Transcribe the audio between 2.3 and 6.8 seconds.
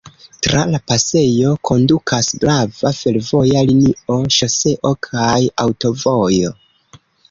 grava fervoja linio, ŝoseo kaj aŭtovojo.